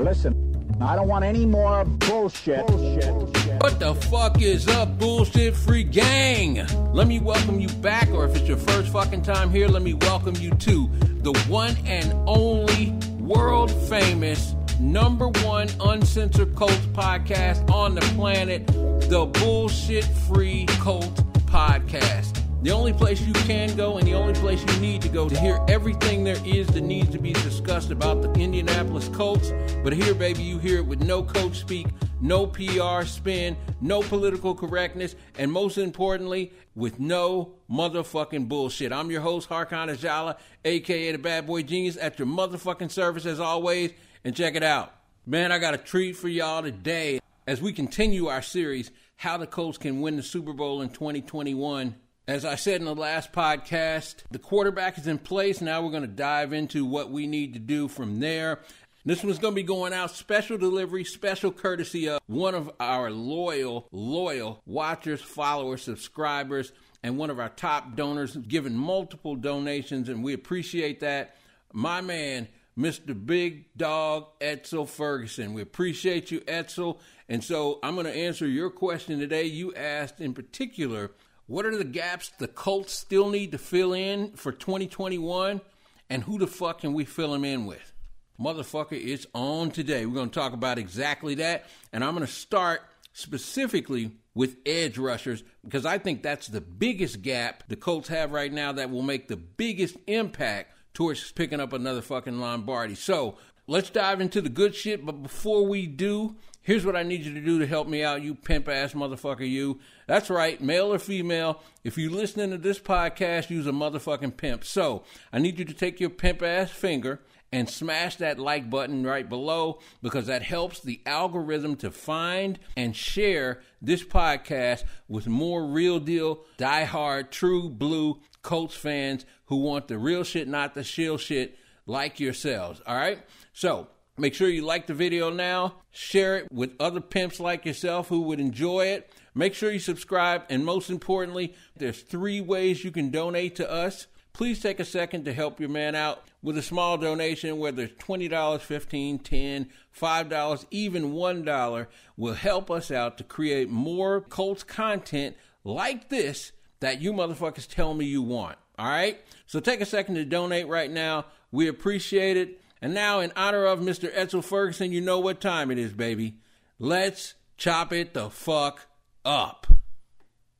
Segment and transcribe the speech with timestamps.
[0.00, 2.66] Listen, I don't want any more bullshit.
[2.66, 3.12] bullshit.
[3.60, 6.66] What the fuck is up, bullshit free gang?
[6.92, 9.92] Let me welcome you back, or if it's your first fucking time here, let me
[9.92, 10.90] welcome you to
[11.22, 19.30] the one and only world famous number one uncensored Colts podcast on the planet, the
[19.34, 22.29] Bullshit Free Colts Podcast.
[22.62, 25.40] The only place you can go and the only place you need to go to
[25.40, 29.50] hear everything there is that needs to be discussed about the Indianapolis Colts.
[29.82, 31.86] But here, baby, you hear it with no coach speak,
[32.20, 38.92] no PR spin, no political correctness, and most importantly, with no motherfucking bullshit.
[38.92, 43.40] I'm your host, Harkon Ajala, aka the Bad Boy Genius, at your motherfucking service as
[43.40, 43.92] always.
[44.22, 44.92] And check it out.
[45.24, 49.46] Man, I got a treat for y'all today as we continue our series, How the
[49.46, 51.94] Colts Can Win the Super Bowl in 2021.
[52.28, 55.60] As I said in the last podcast, the quarterback is in place.
[55.60, 58.60] Now we're going to dive into what we need to do from there.
[59.04, 63.10] This one's going to be going out special delivery, special courtesy of one of our
[63.10, 66.72] loyal, loyal watchers, followers, subscribers,
[67.02, 71.34] and one of our top donors, giving multiple donations, and we appreciate that.
[71.72, 72.46] My man,
[72.78, 73.14] Mr.
[73.26, 75.54] Big Dog Etzel Ferguson.
[75.54, 77.00] We appreciate you, Etzel.
[77.28, 79.44] And so I'm going to answer your question today.
[79.44, 81.10] You asked in particular
[81.50, 85.60] what are the gaps the Colts still need to fill in for 2021?
[86.08, 87.92] And who the fuck can we fill them in with?
[88.40, 90.06] Motherfucker, it's on today.
[90.06, 91.64] We're going to talk about exactly that.
[91.92, 92.82] And I'm going to start
[93.14, 98.52] specifically with edge rushers because I think that's the biggest gap the Colts have right
[98.52, 102.94] now that will make the biggest impact towards picking up another fucking Lombardi.
[102.94, 105.04] So let's dive into the good shit.
[105.04, 108.22] But before we do, Here's what I need you to do to help me out,
[108.22, 109.80] you pimp ass motherfucker, you.
[110.06, 111.60] That's right, male or female.
[111.84, 114.64] If you're listening to this podcast, use a motherfucking pimp.
[114.64, 117.20] So I need you to take your pimp ass finger
[117.52, 122.94] and smash that like button right below because that helps the algorithm to find and
[122.94, 129.98] share this podcast with more real deal, die-hard, true blue Colts fans who want the
[129.98, 132.80] real shit, not the shill shit like yourselves.
[132.86, 133.18] All right?
[133.52, 133.88] So
[134.20, 138.20] Make sure you like the video now, share it with other pimps like yourself who
[138.20, 139.10] would enjoy it.
[139.34, 144.08] Make sure you subscribe, and most importantly, there's three ways you can donate to us.
[144.34, 148.04] Please take a second to help your man out with a small donation, whether it's
[148.04, 151.86] $20, $15, $10, $5, even $1
[152.18, 157.94] will help us out to create more Colts content like this that you motherfuckers tell
[157.94, 158.58] me you want.
[158.78, 159.18] All right?
[159.46, 161.24] So take a second to donate right now.
[161.50, 162.59] We appreciate it.
[162.82, 164.10] And now, in honor of Mr.
[164.14, 166.38] Etzel Ferguson, you know what time it is, baby.
[166.78, 168.86] Let's chop it the fuck
[169.24, 169.66] up.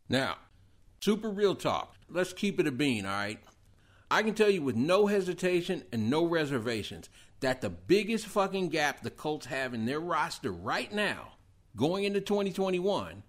[0.09, 0.37] Now,
[1.01, 1.95] super real talk.
[2.11, 3.41] Let's keep it a bean, all right?
[4.11, 7.09] I can tell you with no hesitation and no reservations
[7.41, 11.33] that the biggest fucking gap the Colts have in their roster right now,
[11.77, 13.23] going into 2021,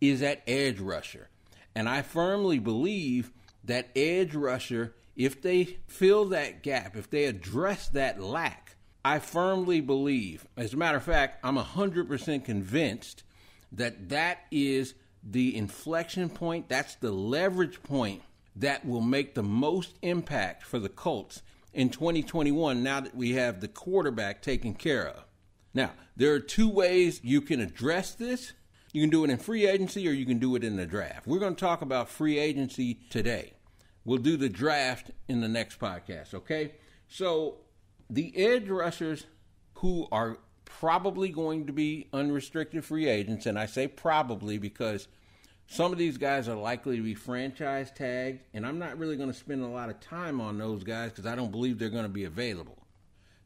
[0.00, 1.28] is at edge rusher.
[1.74, 3.32] And I firmly believe
[3.64, 9.82] that edge rusher if they fill that gap, if they address that lack, I firmly
[9.82, 13.22] believe, as a matter of fact, I'm 100% convinced
[13.70, 18.22] that that is the inflection point, that's the leverage point
[18.56, 21.42] that will make the most impact for the Colts
[21.74, 25.24] in 2021 now that we have the quarterback taken care of.
[25.74, 28.54] Now, there are two ways you can address this.
[28.94, 31.26] You can do it in free agency or you can do it in the draft.
[31.26, 33.52] We're going to talk about free agency today.
[34.10, 36.72] We'll do the draft in the next podcast, okay?
[37.06, 37.58] So,
[38.10, 39.24] the edge rushers
[39.74, 45.06] who are probably going to be unrestricted free agents, and I say probably because
[45.68, 49.30] some of these guys are likely to be franchise tagged, and I'm not really going
[49.30, 52.02] to spend a lot of time on those guys because I don't believe they're going
[52.02, 52.84] to be available.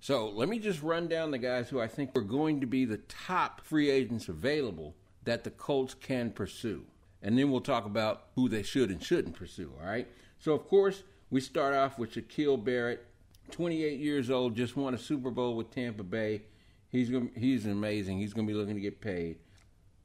[0.00, 2.86] So let me just run down the guys who I think are going to be
[2.86, 6.86] the top free agents available that the Colts can pursue.
[7.20, 10.08] And then we'll talk about who they should and shouldn't pursue, all right?
[10.38, 13.04] So, of course, we start off with Shaquille Barrett,
[13.50, 16.42] 28 years old, just won a Super Bowl with Tampa Bay.
[16.90, 18.18] He's gonna, he's amazing.
[18.18, 19.38] He's going to be looking to get paid.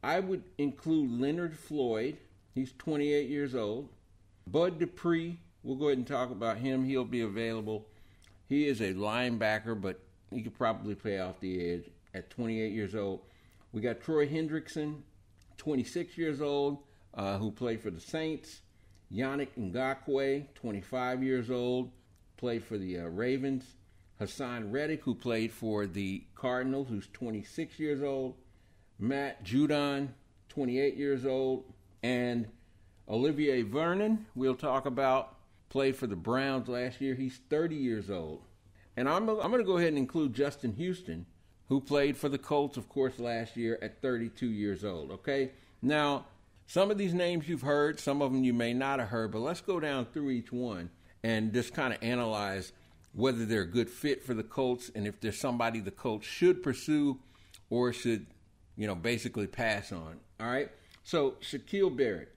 [0.01, 2.17] I would include Leonard Floyd.
[2.55, 3.89] He's 28 years old.
[4.47, 5.39] Bud Dupree.
[5.61, 6.85] We'll go ahead and talk about him.
[6.85, 7.85] He'll be available.
[8.47, 9.99] He is a linebacker, but
[10.31, 13.21] he could probably play off the edge at 28 years old.
[13.71, 15.01] We got Troy Hendrickson,
[15.57, 16.79] 26 years old,
[17.13, 18.61] uh, who played for the Saints.
[19.13, 21.91] Yannick Ngakoue, 25 years old,
[22.37, 23.63] played for the uh, Ravens.
[24.19, 28.35] Haason Reddick, who played for the Cardinals, who's 26 years old.
[28.99, 30.09] Matt Judon,
[30.49, 31.63] 28 years old.
[32.03, 32.47] And
[33.07, 35.37] Olivier Vernon, we'll talk about,
[35.69, 37.15] played for the Browns last year.
[37.15, 38.41] He's 30 years old.
[38.97, 41.25] And I'm, I'm going to go ahead and include Justin Houston,
[41.69, 45.11] who played for the Colts, of course, last year at 32 years old.
[45.11, 45.51] Okay?
[45.81, 46.25] Now,
[46.69, 49.39] some of these names you've heard, some of them you may not have heard, but
[49.39, 50.91] let's go down through each one
[51.23, 52.73] and just kind of analyze
[53.13, 56.61] whether they're a good fit for the Colts and if there's somebody the Colts should
[56.61, 57.17] pursue
[57.71, 58.27] or should,
[58.77, 60.19] you know, basically pass on.
[60.39, 60.69] All right?
[61.03, 62.35] So, Shaquille Barrett.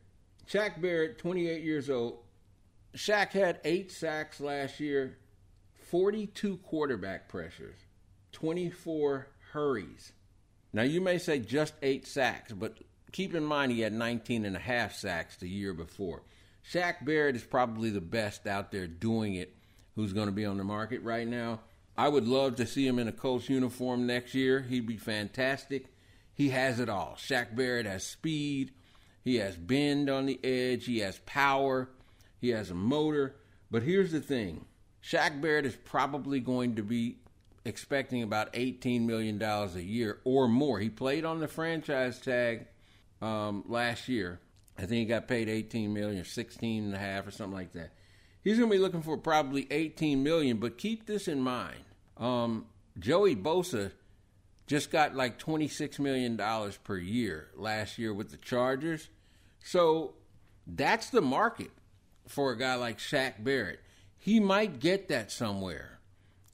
[0.50, 2.20] Shaq Barrett, 28 years old.
[2.96, 5.18] Shaq had eight sacks last year,
[5.90, 7.76] 42 quarterback pressures,
[8.32, 10.12] 24 hurries.
[10.72, 12.78] Now, you may say just eight sacks, but
[13.12, 16.22] keep in mind he had 19 and a half sacks the year before.
[16.70, 19.54] Shaq Barrett is probably the best out there doing it
[19.94, 21.60] who's going to be on the market right now.
[21.96, 24.60] I would love to see him in a Colts uniform next year.
[24.60, 25.86] He'd be fantastic.
[26.32, 27.16] He has it all.
[27.18, 28.72] Shaq Barrett has speed.
[29.22, 30.86] He has bend on the edge.
[30.86, 31.90] He has power.
[32.40, 33.36] He has a motor.
[33.70, 34.64] But here's the thing
[35.04, 37.18] Shaq Barrett is probably going to be
[37.64, 40.78] expecting about $18 million a year or more.
[40.78, 42.66] He played on the franchise tag
[43.22, 44.40] um, last year.
[44.76, 47.72] I think he got paid 18 million or 16 and a half or something like
[47.72, 47.92] that.
[48.42, 51.78] He's going to be looking for probably 18 million, but keep this in mind.
[52.16, 52.66] Um,
[52.98, 53.92] Joey Bosa
[54.66, 59.08] just got like 26 million dollars per year last year with the Chargers.
[59.62, 60.14] So
[60.66, 61.70] that's the market
[62.26, 63.80] for a guy like Shaq Barrett.
[64.18, 66.00] He might get that somewhere.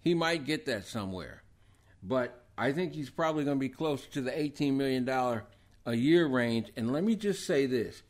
[0.01, 1.43] He might get that somewhere.
[2.03, 5.05] But I think he's probably going to be close to the $18 million
[5.89, 6.71] a year range.
[6.77, 8.03] And let me just say this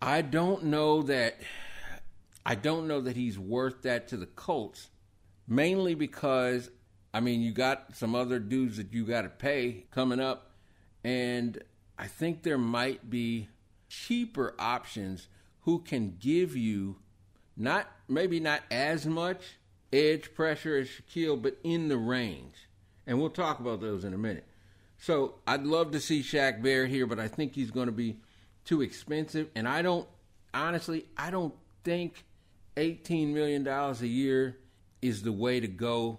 [0.00, 1.38] I don't know that.
[2.44, 4.88] I don't know that he's worth that to the Colts,
[5.48, 6.70] mainly because,
[7.12, 10.52] I mean, you got some other dudes that you got to pay coming up,
[11.02, 11.60] and
[11.98, 13.48] I think there might be
[13.88, 15.26] cheaper options
[15.62, 16.98] who can give you
[17.56, 19.58] not maybe not as much
[19.92, 22.68] edge pressure as Shaquille, but in the range.
[23.08, 24.46] And we'll talk about those in a minute.
[24.98, 28.18] So I'd love to see Shaq Barrett here, but I think he's going to be
[28.64, 29.48] too expensive.
[29.54, 30.08] And I don't,
[30.54, 31.54] honestly, I don't
[31.84, 32.24] think
[32.76, 34.58] $18 million a year
[35.02, 36.18] is the way to go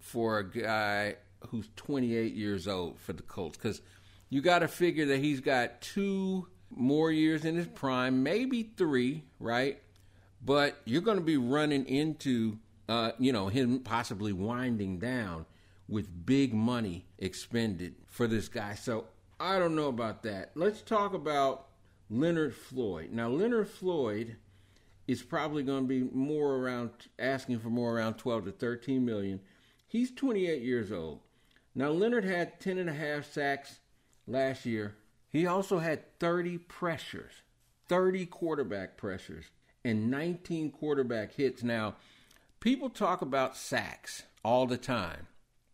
[0.00, 1.16] for a guy
[1.48, 3.56] who's 28 years old for the Colts.
[3.56, 3.80] Because
[4.28, 9.24] you got to figure that he's got two more years in his prime, maybe three,
[9.40, 9.80] right?
[10.44, 15.46] But you're going to be running into, uh, you know, him possibly winding down
[15.88, 18.74] with big money expended for this guy.
[18.74, 19.06] So
[19.40, 20.50] I don't know about that.
[20.54, 21.68] Let's talk about
[22.10, 23.10] Leonard Floyd.
[23.12, 24.36] Now, Leonard Floyd
[25.06, 29.40] is probably going to be more around asking for more around 12 to 13 million.
[29.86, 31.20] He's 28 years old.
[31.74, 33.78] Now, Leonard had 10 and a half sacks
[34.26, 34.96] last year.
[35.30, 37.42] He also had 30 pressures,
[37.88, 39.46] 30 quarterback pressures,
[39.84, 41.62] and 19 quarterback hits.
[41.62, 41.96] Now,
[42.60, 45.26] people talk about sacks all the time,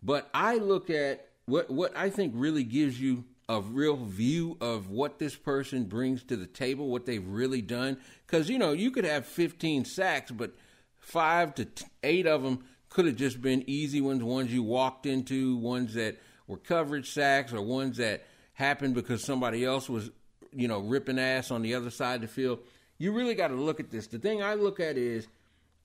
[0.04, 4.90] but I look at what, what I think really gives you a real view of
[4.90, 7.98] what this person brings to the table, what they've really done.
[8.26, 10.54] Because, you know, you could have 15 sacks, but
[10.98, 15.04] five to t- eight of them could have just been easy ones, ones you walked
[15.04, 16.16] into, ones that
[16.46, 18.24] were coverage sacks, or ones that
[18.54, 20.10] happened because somebody else was,
[20.52, 22.60] you know, ripping ass on the other side of the field.
[22.96, 24.06] You really got to look at this.
[24.06, 25.26] The thing I look at is,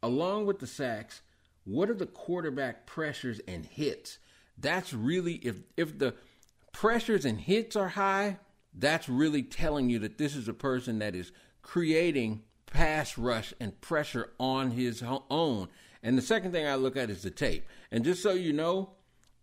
[0.04, 1.22] along with the sacks,
[1.70, 4.18] what are the quarterback pressures and hits?
[4.58, 6.16] That's really if if the
[6.74, 8.40] pressures and hits are high,
[8.74, 13.80] that's really telling you that this is a person that is creating pass rush and
[13.82, 15.68] pressure on his own.
[16.02, 17.68] And the second thing I look at is the tape.
[17.92, 18.92] And just so you know,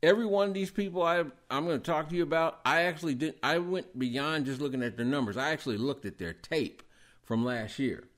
[0.02, 3.14] every one of these people I I'm going to talk to you about, I actually
[3.14, 5.37] did I went beyond just looking at their numbers.
[5.37, 6.83] I actually looked at their tape
[7.23, 8.09] from last year.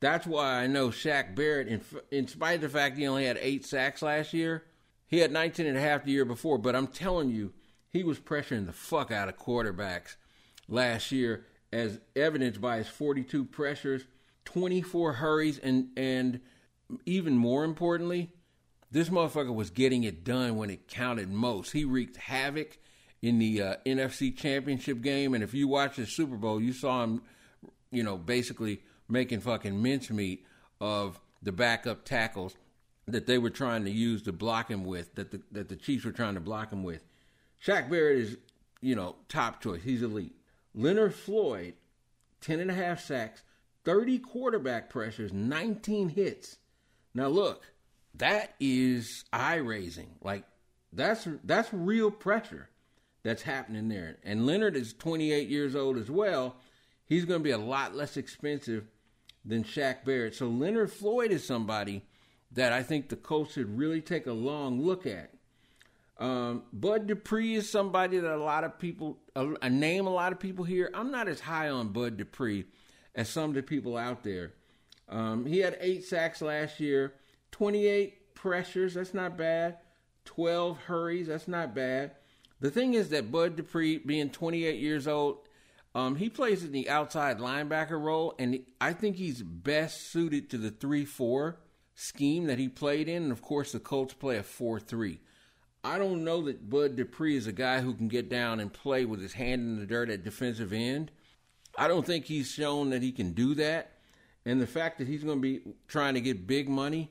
[0.00, 3.38] That's why I know Shaq Barrett, in, in spite of the fact he only had
[3.40, 4.64] eight sacks last year,
[5.06, 6.58] he had 19 and a half the year before.
[6.58, 7.52] But I'm telling you,
[7.90, 10.16] he was pressuring the fuck out of quarterbacks
[10.68, 14.04] last year, as evidenced by his 42 pressures,
[14.44, 16.40] 24 hurries, and and
[17.04, 18.30] even more importantly,
[18.90, 21.72] this motherfucker was getting it done when it counted most.
[21.72, 22.78] He wreaked havoc
[23.22, 27.02] in the uh, NFC Championship game, and if you watch the Super Bowl, you saw
[27.02, 27.22] him,
[27.90, 30.44] you know, basically making fucking mincemeat
[30.80, 32.56] of the backup tackles
[33.06, 36.04] that they were trying to use to block him with, that the that the Chiefs
[36.04, 37.04] were trying to block him with.
[37.64, 38.36] Shaq Barrett is,
[38.80, 39.82] you know, top choice.
[39.82, 40.34] He's elite.
[40.74, 41.74] Leonard Floyd,
[42.42, 43.42] 10 and a half sacks,
[43.84, 46.58] 30 quarterback pressures, 19 hits.
[47.14, 47.72] Now look,
[48.14, 50.16] that is eye raising.
[50.22, 50.44] Like
[50.92, 52.68] that's that's real pressure
[53.22, 54.18] that's happening there.
[54.22, 56.56] And Leonard is 28 years old as well.
[57.04, 58.86] He's going to be a lot less expensive
[59.46, 60.34] than Shaq Barrett.
[60.34, 62.02] So Leonard Floyd is somebody
[62.52, 65.30] that I think the Colts should really take a long look at.
[66.18, 70.32] Um, Bud Dupree is somebody that a lot of people, a, a name a lot
[70.32, 70.90] of people here.
[70.94, 72.64] I'm not as high on Bud Dupree
[73.14, 74.52] as some of the people out there.
[75.08, 77.14] Um, he had eight sacks last year,
[77.52, 78.94] 28 pressures.
[78.94, 79.76] That's not bad.
[80.24, 81.28] 12 hurries.
[81.28, 82.12] That's not bad.
[82.60, 85.45] The thing is that Bud Dupree, being 28 years old,
[85.96, 90.58] um, he plays in the outside linebacker role, and I think he's best suited to
[90.58, 91.58] the 3 4
[91.94, 93.22] scheme that he played in.
[93.22, 95.18] And of course, the Colts play a 4 3.
[95.82, 99.06] I don't know that Bud Dupree is a guy who can get down and play
[99.06, 101.12] with his hand in the dirt at defensive end.
[101.78, 103.92] I don't think he's shown that he can do that.
[104.44, 107.10] And the fact that he's going to be trying to get big money,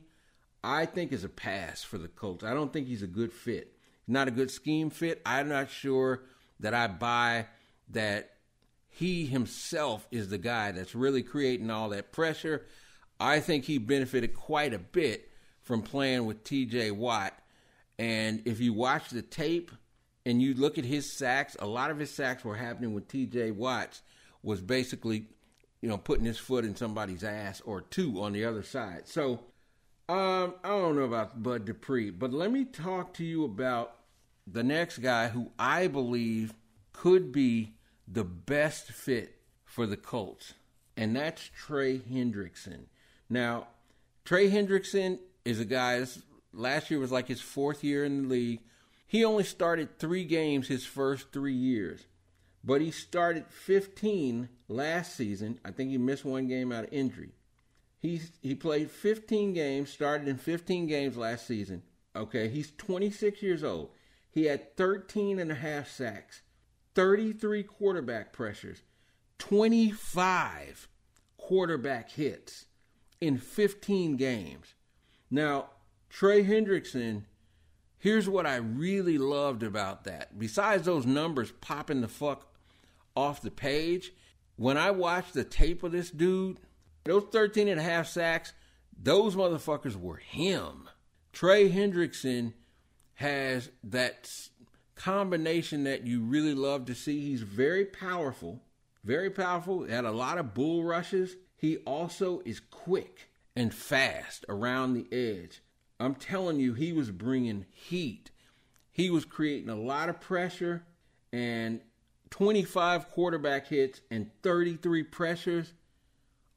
[0.64, 2.44] I think is a pass for the Colts.
[2.44, 3.76] I don't think he's a good fit.
[4.08, 5.24] Not a good scheme fit.
[5.26, 6.22] I'm not sure
[6.60, 7.48] that I buy
[7.90, 8.35] that
[8.96, 12.66] he himself is the guy that's really creating all that pressure.
[13.20, 15.30] I think he benefited quite a bit
[15.64, 17.38] from playing with TJ Watt.
[18.00, 19.72] And if you watch the tape
[20.26, 23.54] and you look at his sacks, a lot of his sacks were happening with TJ
[23.54, 24.02] Watts
[24.42, 25.26] was basically,
[25.82, 29.10] you know, putting his foot in somebody's ass or two on the other side.
[29.10, 29.42] So
[30.08, 33.96] um, I don't know about Bud Dupree, but let me talk to you about
[34.48, 36.54] the next guy who I believe
[36.94, 37.74] could be
[38.08, 40.54] the best fit for the Colts,
[40.96, 42.86] and that's Trey Hendrickson.
[43.30, 43.68] Now,
[44.24, 46.06] Trey Hendrickson is a guy.
[46.54, 48.62] Last year was like his fourth year in the league.
[49.08, 52.06] He only started three games his first three years,
[52.64, 55.60] but he started 15 last season.
[55.64, 57.32] I think he missed one game out of injury.
[58.00, 61.84] He he played 15 games, started in 15 games last season.
[62.16, 63.90] Okay, he's 26 years old.
[64.32, 66.42] He had 13 and a half sacks,
[66.96, 68.82] 33 quarterback pressures,
[69.40, 70.88] 25
[71.38, 72.66] quarterback hits
[73.22, 74.74] in 15 games.
[75.30, 75.70] Now,
[76.10, 77.24] Trey Hendrickson,
[77.98, 80.40] here's what I really loved about that.
[80.40, 82.48] Besides those numbers popping the fuck
[83.16, 84.14] off the page,
[84.56, 86.60] when I watched the tape of this dude,
[87.04, 88.54] those 13 and a half sacks,
[88.98, 90.90] those motherfuckers were him.
[91.34, 92.54] Trey Hendrickson
[93.16, 94.30] has that
[94.96, 97.22] combination that you really love to see.
[97.22, 98.62] He's very powerful,
[99.04, 99.86] very powerful.
[99.86, 101.36] Had a lot of bull rushes.
[101.58, 105.62] He also is quick and fast around the edge.
[106.00, 108.32] I'm telling you, he was bringing heat.
[108.92, 110.84] He was creating a lot of pressure
[111.32, 111.82] and
[112.30, 115.74] 25 quarterback hits and 33 pressures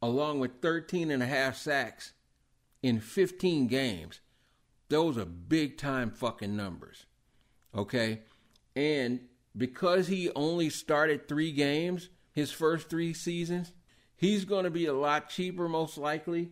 [0.00, 2.12] along with 13 and a half sacks
[2.82, 4.20] in 15 games.
[4.88, 7.06] Those are big time fucking numbers.
[7.74, 8.20] Okay?
[8.74, 9.20] And
[9.56, 13.72] because he only started three games his first three seasons,
[14.16, 16.50] he's going to be a lot cheaper, most likely,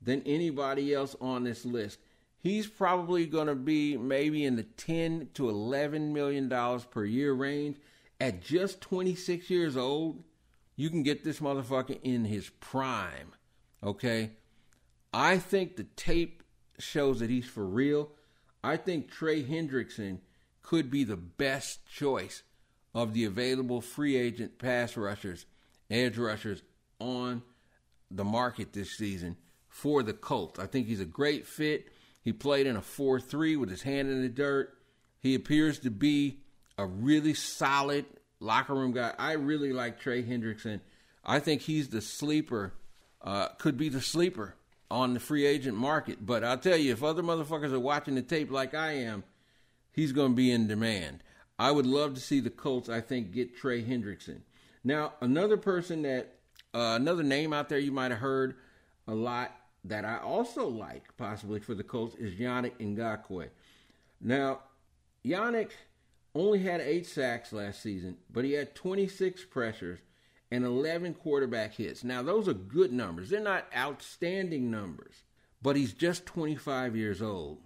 [0.00, 1.98] than anybody else on this list.
[2.38, 7.32] He's probably going to be maybe in the 10 to 11 million dollars per year
[7.32, 7.78] range
[8.20, 10.22] at just 26 years old
[10.76, 13.32] you can get this motherfucker in his prime.
[13.82, 14.32] Okay?
[15.12, 16.42] I think the tape
[16.78, 18.10] shows that he's for real.
[18.62, 20.18] I think Trey Hendrickson
[20.66, 22.42] could be the best choice
[22.92, 25.46] of the available free agent pass rushers,
[25.88, 26.60] edge rushers
[26.98, 27.40] on
[28.10, 29.36] the market this season
[29.68, 30.58] for the Colts.
[30.58, 31.86] I think he's a great fit.
[32.20, 34.76] He played in a 4 3 with his hand in the dirt.
[35.20, 36.40] He appears to be
[36.76, 38.04] a really solid
[38.40, 39.12] locker room guy.
[39.16, 40.80] I really like Trey Hendrickson.
[41.24, 42.74] I think he's the sleeper,
[43.22, 44.56] uh, could be the sleeper
[44.90, 46.26] on the free agent market.
[46.26, 49.22] But I'll tell you, if other motherfuckers are watching the tape like I am,
[49.96, 51.24] he's going to be in demand.
[51.58, 54.42] I would love to see the Colts, I think, get Trey Hendrickson.
[54.84, 56.34] Now, another person that,
[56.74, 58.56] uh, another name out there you might have heard
[59.08, 59.52] a lot
[59.84, 63.48] that I also like possibly for the Colts is Yannick Ngakoue.
[64.20, 64.60] Now,
[65.24, 65.70] Yannick
[66.34, 70.00] only had eight sacks last season, but he had 26 pressures
[70.50, 72.04] and 11 quarterback hits.
[72.04, 73.30] Now, those are good numbers.
[73.30, 75.22] They're not outstanding numbers,
[75.62, 77.58] but he's just 25 years old.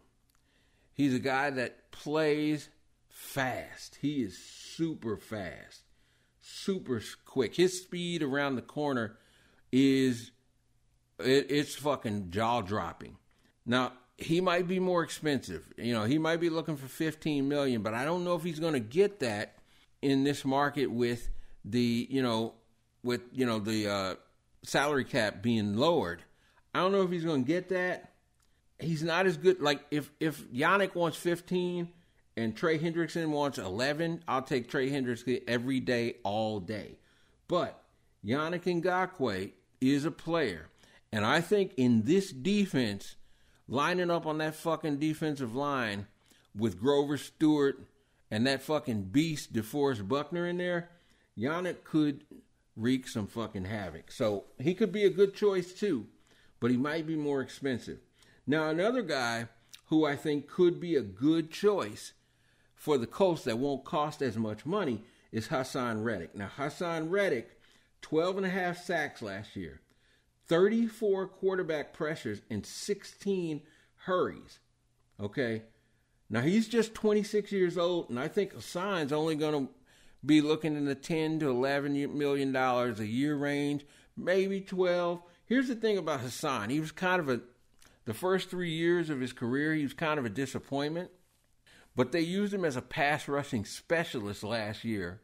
[1.01, 2.69] He's a guy that plays
[3.09, 3.97] fast.
[4.03, 5.85] He is super fast,
[6.43, 7.57] super quick.
[7.57, 9.17] His speed around the corner
[9.73, 10.31] is
[11.19, 13.17] it, it's fucking jaw dropping.
[13.65, 15.73] Now, he might be more expensive.
[15.79, 18.61] You know, he might be looking for 15 million, but I don't know if he's
[18.61, 19.57] going to get that
[20.03, 21.31] in this market with
[21.65, 22.53] the, you know,
[23.03, 24.15] with, you know, the uh,
[24.65, 26.23] salary cap being lowered.
[26.75, 28.10] I don't know if he's going to get that.
[28.81, 31.89] He's not as good like if if Yannick wants 15
[32.37, 36.97] and Trey Hendrickson wants 11, I'll take Trey Hendrickson every day all day.
[37.49, 37.83] But
[38.25, 40.69] Yannick Ngakoue is a player,
[41.13, 43.17] and I think in this defense
[43.69, 46.07] lining up on that fucking defensive line
[46.57, 47.81] with Grover Stewart
[48.31, 50.91] and that fucking beast DeForest Buckner in there,
[51.39, 52.25] Yannick could
[52.77, 54.11] wreak some fucking havoc.
[54.11, 56.07] So he could be a good choice too,
[56.59, 57.99] but he might be more expensive.
[58.51, 59.47] Now another guy
[59.91, 62.15] who I think could be a good choice
[62.75, 66.35] for the Colts that won't cost as much money is Haason Reddick.
[66.35, 67.61] Now Haason Reddick,
[68.03, 69.83] 12 and a half sacks last year,
[70.49, 73.63] 34 quarterback pressures and 16
[73.99, 74.59] hurries.
[75.21, 75.63] Okay.
[76.29, 79.73] Now he's just 26 years old, and I think Haason's only going to
[80.27, 85.23] be looking in the 10 to 11 million dollars a year range, maybe 12.
[85.47, 86.71] Here's the thing about Haason.
[86.71, 87.43] he was kind of a
[88.11, 91.13] the first three years of his career, he was kind of a disappointment,
[91.95, 95.21] but they used him as a pass rushing specialist last year,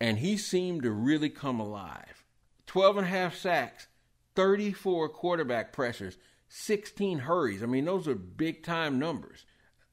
[0.00, 2.24] and he seemed to really come alive.
[2.66, 3.86] 12 and a half sacks,
[4.34, 6.18] 34 quarterback pressures,
[6.48, 7.62] 16 hurries.
[7.62, 9.44] I mean, those are big time numbers.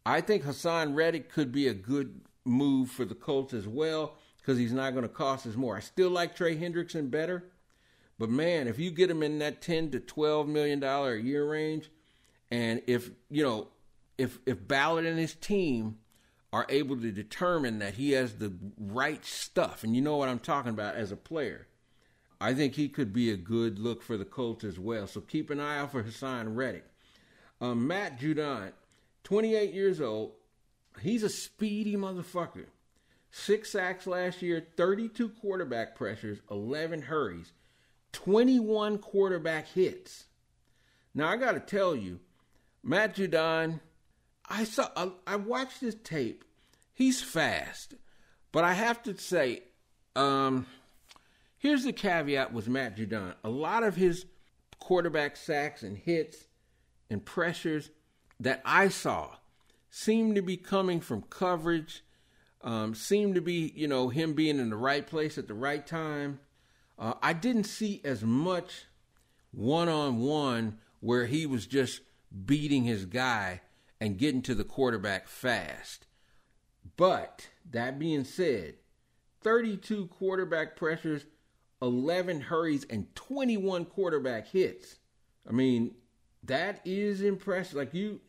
[0.04, 4.58] I think Haason Reddick could be a good move for the Colts as well because
[4.58, 5.78] he's not going to cost us more.
[5.78, 7.52] I still like Trey Hendrickson better,
[8.18, 11.48] but man, if you get him in that 10 to 12 million dollar a year
[11.48, 11.92] range,
[12.54, 13.68] and if you know
[14.16, 15.98] if if Ballard and his team
[16.54, 20.38] are able to determine that he has the right stuff, and you know what I'm
[20.38, 21.68] talking about as a player,
[22.40, 25.08] I think he could be a good look for the Colts as well.
[25.08, 26.86] So keep an eye out for Haason Reddick.
[27.60, 28.74] Um, Matt Judon,
[29.24, 30.34] 28 years old.
[31.02, 32.68] He's a speedy motherfucker.
[33.32, 37.52] Six sacks last year, 32 quarterback pressures, 11 hurries,
[38.12, 40.26] 21 quarterback hits.
[41.16, 42.20] Now I got to tell you,
[42.84, 43.80] Matt Judon,
[44.50, 44.90] I saw,
[45.26, 46.44] I, watched this tape.
[46.94, 47.96] He's fast,
[48.52, 49.64] but I have to say,
[50.16, 50.68] um,
[51.64, 53.36] Here's the caveat with Matt Judon.
[53.42, 54.26] A lot of his
[54.80, 56.44] quarterback sacks and hits
[57.10, 57.90] and pressures
[58.38, 59.30] that I saw
[59.90, 62.04] seemed to be coming from coverage,
[62.66, 65.88] um, seem to be, you know, him being in the right place at the right
[65.88, 66.42] time.
[67.00, 68.84] Uh, I didn't see as much
[69.54, 72.02] one on one where he was just
[72.46, 73.62] beating his guy
[74.00, 76.08] and getting to the quarterback fast.
[76.98, 78.76] But that being said,
[79.42, 81.26] 32 quarterback pressures
[81.84, 85.00] 11 hurries, and 21 quarterback hits.
[85.48, 85.94] I mean,
[86.44, 87.76] that is impressive.
[87.76, 88.22] Like you,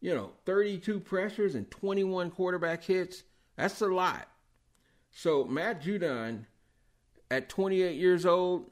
[0.00, 3.24] you know, 32 pressures and 21 quarterback hits.
[3.56, 4.28] That's a lot.
[5.10, 6.46] So Matt Judon,
[7.28, 8.70] at 28 years old,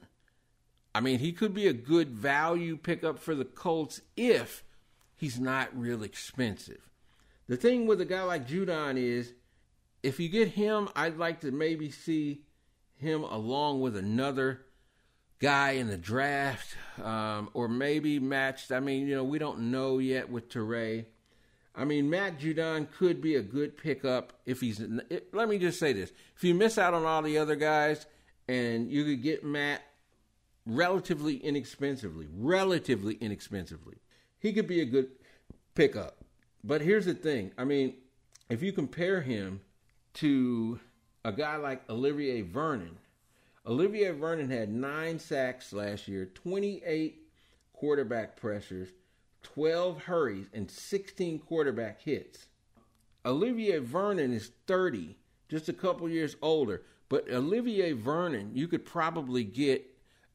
[0.93, 4.63] I mean, he could be a good value pickup for the Colts if
[5.15, 6.89] he's not real expensive.
[7.47, 9.33] The thing with a guy like Judon is,
[10.01, 12.41] if you get him, I'd like to maybe see
[12.95, 14.61] him along with another
[15.39, 18.71] guy in the draft, um, or maybe matched.
[18.71, 21.05] I mean, you know, we don't know yet with Turay.
[21.75, 24.79] I mean, Matt Judon could be a good pickup if he's.
[24.79, 28.05] It, let me just say this: if you miss out on all the other guys,
[28.47, 29.81] and you could get Matt
[30.69, 33.97] relatively inexpensively, relatively inexpensively,
[34.39, 35.09] he could be a good
[35.75, 36.23] pickup.
[36.63, 37.95] But here's the thing: I mean,
[38.49, 39.61] if you compare him
[40.15, 40.79] to
[41.23, 42.97] a guy like Olivier Vernon.
[43.65, 47.21] Olivier Vernon had nine sacks last year, 28
[47.73, 48.89] quarterback pressures,
[49.43, 52.47] 12 hurries, and 16 quarterback hits.
[53.25, 55.17] Olivier Vernon is 30,
[55.49, 56.83] just a couple years older.
[57.09, 59.85] But Olivier Vernon, you could probably get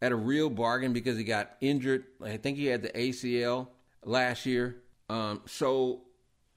[0.04, 2.04] at a real bargain because he got injured.
[2.22, 3.68] I think he had the ACL
[4.04, 4.82] last year.
[5.08, 6.02] Um, so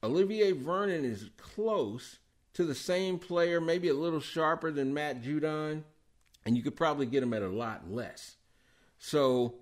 [0.03, 2.17] Olivier Vernon is close
[2.55, 5.83] to the same player, maybe a little sharper than Matt Judon,
[6.45, 8.35] and you could probably get him at a lot less.
[8.99, 9.55] So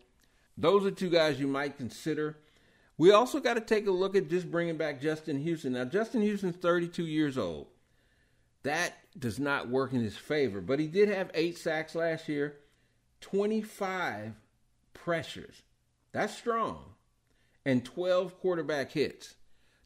[0.58, 2.40] those are two guys you might consider.
[2.98, 5.74] We also got to take a look at just bringing back Justin Houston.
[5.74, 7.68] Now, Justin Houston's 32 years old.
[8.64, 12.56] That does not work in his favor, but he did have eight sacks last year,
[13.26, 14.34] 25
[14.94, 15.64] pressures.
[16.12, 16.94] That's strong.
[17.66, 19.34] And 12 quarterback hits.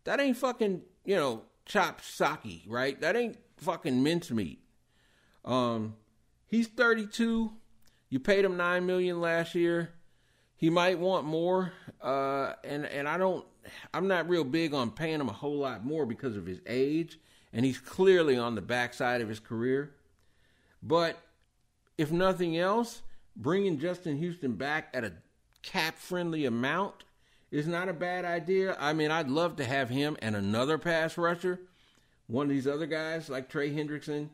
[0.04, 3.00] That ain't fucking, you know, chopped sake, right?
[3.00, 4.62] That ain't fucking mincemeat.
[5.46, 5.96] Um,
[6.48, 7.54] he's 32.
[8.10, 9.94] You paid him nine million last year.
[10.58, 11.72] He might want more,
[12.02, 13.46] uh, and and I don't.
[13.94, 17.18] I'm not real big on paying him a whole lot more because of his age,
[17.54, 19.92] and he's clearly on the backside of his career.
[20.84, 21.18] But
[21.98, 23.04] if nothing else,
[23.40, 25.14] bringing Justin Houston back at a
[25.64, 27.06] cap friendly amount
[27.50, 28.78] is not a bad idea.
[28.80, 31.60] I mean, I'd love to have him and another pass rusher,
[32.28, 34.30] one of these other guys like Trey Hendrickson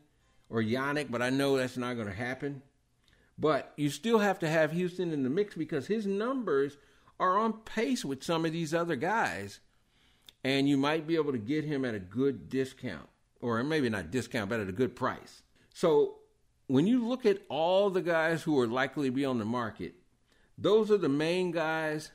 [0.50, 2.62] or Yannick, but I know that's not going to happen.
[3.38, 6.78] But you still have to have Houston in the mix because his numbers
[7.20, 9.60] are on pace with some of these other guys.
[10.46, 13.10] and you might be able to get him at a good discount,
[13.42, 15.42] or maybe not discount, but at a good price.
[15.74, 16.20] So
[16.68, 19.96] when you look at all the guys who are likely to be on the market,
[20.58, 22.12] those are the main guys.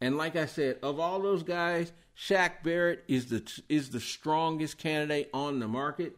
[0.00, 4.78] And like I said, of all those guys, Shaq Barrett is the is the strongest
[4.78, 6.16] candidate on the market.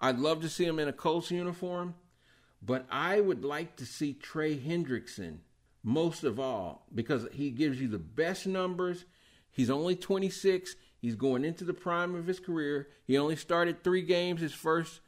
[0.00, 1.94] I'd love to see him in a Colts uniform,
[2.62, 5.38] but I would like to see Trey Hendrickson
[5.82, 9.04] most of all because he gives you the best numbers.
[9.50, 10.76] He's only 26.
[10.98, 12.88] He's going into the prime of his career.
[13.04, 15.00] He only started three games his first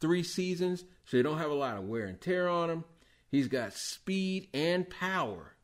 [0.00, 2.84] three seasons, so you don't have a lot of wear and tear on him.
[3.30, 5.54] He's got speed and power.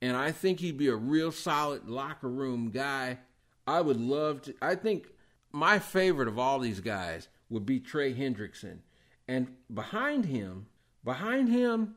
[0.00, 3.18] And I think he'd be a real solid locker room guy.
[3.66, 4.54] I would love to.
[4.60, 5.06] I think
[5.52, 8.78] my favorite of all these guys would be Trey Hendrickson.
[9.28, 10.66] And behind him,
[11.04, 11.94] behind him,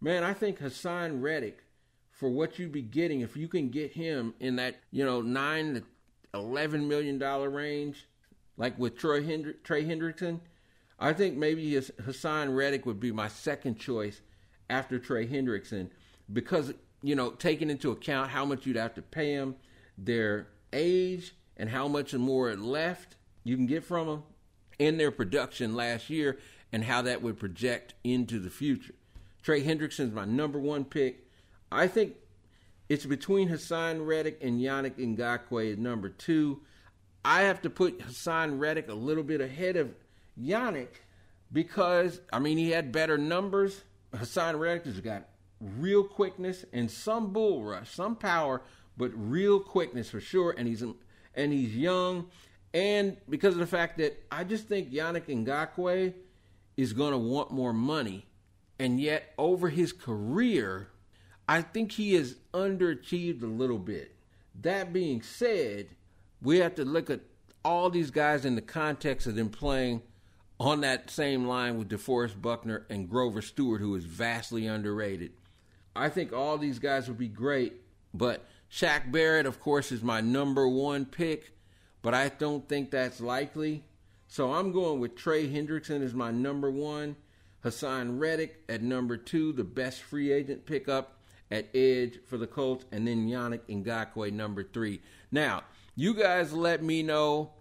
[0.00, 1.64] man, I think Haason Reddick,
[2.10, 5.74] for what you'd be getting, if you can get him in that, you know, nine
[5.74, 5.82] to
[6.34, 8.06] eleven million dollar range,
[8.56, 10.40] like with Troy Hendri- Trey Hendrickson,
[10.98, 14.20] I think maybe Haason Reddick would be my second choice
[14.68, 15.90] after Trey Hendrickson
[16.32, 19.56] because you know taking into account how much you'd have to pay him,
[19.96, 24.22] their age, and how much more left you can get from them
[24.78, 26.38] in their production last year,
[26.72, 28.94] and how that would project into the future.
[29.42, 31.26] Trey Hendrickson's my number one pick.
[31.70, 32.14] I think
[32.88, 36.60] it's between Haason Reddick and Yannick Ngakoue at number two.
[37.24, 39.94] I have to put Haason Reddick a little bit ahead of
[40.40, 41.00] Yannick
[41.52, 43.82] because I mean he had better numbers.
[44.12, 45.28] Haason Reddick has got
[45.60, 48.62] real quickness and some bull rush, some power,
[48.96, 50.54] but real quickness for sure.
[50.56, 50.82] And he's
[51.34, 52.28] and he's young,
[52.74, 56.12] and because of the fact that I just think Yannick Ngakoue
[56.76, 58.26] is going to want more money,
[58.78, 60.88] and yet over his career,
[61.48, 64.14] I think he has underachieved a little bit.
[64.62, 65.88] That being said,
[66.42, 67.20] we have to look at
[67.64, 70.02] all these guys in the context of them playing
[70.60, 75.32] on that same line with DeForest Buckner and Grover Stewart, who is vastly underrated.
[75.94, 77.74] I think all these guys would be great,
[78.12, 81.52] but Shaq Barrett, of course, is my number one pick,
[82.02, 83.84] but I don't think that's likely.
[84.26, 87.16] So I'm going with Trey Hendrickson as my number one,
[87.64, 91.18] Haason Reddick at number two, the best free agent pickup
[91.50, 95.00] at edge for the Colts, and then Yannick Ngakoue number three.
[95.32, 95.62] Now,
[95.96, 97.52] you guys let me know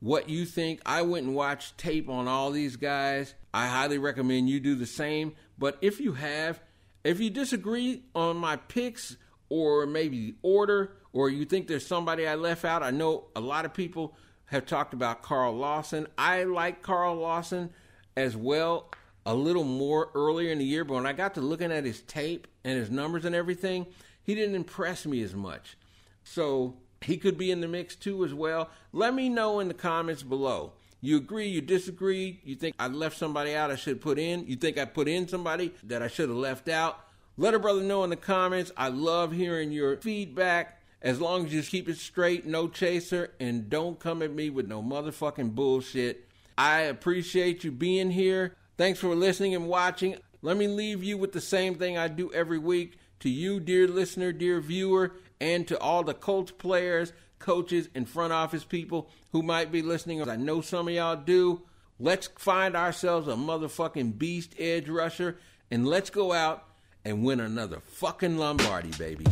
[0.00, 0.80] what you think.
[0.86, 3.34] I went and watched tape on all these guys.
[3.52, 5.34] I highly recommend you do the same.
[5.58, 6.60] But if you have,
[7.04, 9.16] if you disagree on my picks
[9.48, 13.40] or maybe the order, or you think there's somebody I left out, I know a
[13.40, 14.14] lot of people
[14.46, 16.06] have talked about Carl Lawson.
[16.16, 17.70] I like Carl Lawson
[18.16, 18.90] as well
[19.26, 22.00] a little more earlier in the year, but when I got to looking at his
[22.02, 23.86] tape and his numbers and everything,
[24.22, 25.76] he didn't impress me as much.
[26.24, 28.70] So he could be in the mix too as well.
[28.92, 30.72] Let me know in the comments below.
[31.00, 34.56] You agree, you disagree, you think I left somebody out I should put in, you
[34.56, 36.98] think I put in somebody that I should have left out.
[37.36, 38.72] Let a brother know in the comments.
[38.76, 40.82] I love hearing your feedback.
[41.00, 44.66] As long as you keep it straight, no chaser, and don't come at me with
[44.66, 46.28] no motherfucking bullshit.
[46.56, 48.56] I appreciate you being here.
[48.76, 50.16] Thanks for listening and watching.
[50.42, 52.98] Let me leave you with the same thing I do every week.
[53.20, 58.32] To you, dear listener, dear viewer, and to all the Colts players, coaches, and front
[58.32, 60.28] office people who might be listening.
[60.28, 61.62] I know some of y'all do.
[62.00, 65.38] Let's find ourselves a motherfucking beast edge rusher
[65.70, 66.64] and let's go out
[67.04, 69.24] and win another fucking Lombardi, baby.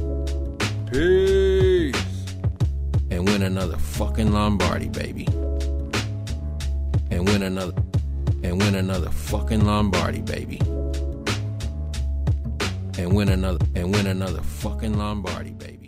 [0.90, 1.96] Peace.
[3.10, 5.26] And win another fucking Lombardi, baby.
[7.10, 7.74] And win another
[8.42, 10.58] and win another fucking Lombardi, baby.
[12.98, 15.85] And win another and win another fucking Lombardi, baby.